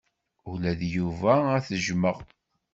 [0.51, 2.17] Ula d Yuba ad t-jjmeɣ.